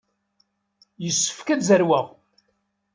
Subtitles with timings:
[1.03, 2.07] Yessefk ad zerweɣ.